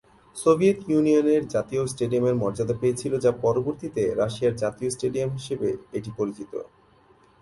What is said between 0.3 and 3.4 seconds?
Soviet ইউনিয়নের জাতীয় স্টেডিয়ামের মর্যাদা পেয়েছিল যা